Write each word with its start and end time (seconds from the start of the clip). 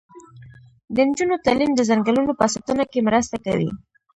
د 0.95 0.95
نجونو 1.09 1.35
تعلیم 1.45 1.71
د 1.75 1.79
ځنګلونو 1.89 2.31
په 2.39 2.45
ساتنه 2.53 2.83
کې 2.91 3.05
مرسته 3.07 3.35
کوي. 3.45 3.69